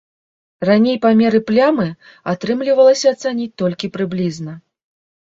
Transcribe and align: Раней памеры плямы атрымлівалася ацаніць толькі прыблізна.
Раней 0.69 0.97
памеры 1.03 1.41
плямы 1.51 1.87
атрымлівалася 2.35 3.07
ацаніць 3.15 3.57
толькі 3.67 3.95
прыблізна. 3.95 4.61